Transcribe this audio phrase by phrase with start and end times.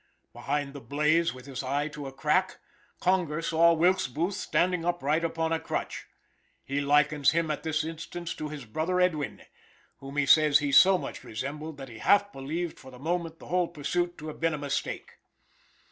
[0.33, 2.57] Behind the blaze, with his eye to a crack,
[2.99, 6.07] Conger saw Wilkes Booth standing upright upon a crutch.
[6.63, 9.43] He likens him at this instant to his brother Edwin,
[9.97, 13.49] whom he says he so much resembled that he half believed, for the moment the
[13.49, 15.19] whole pursuit to have been a mistake.